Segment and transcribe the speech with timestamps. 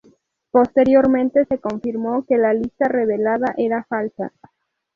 [0.49, 4.33] Posteriormente se confirmó que la lista revelada era falsa.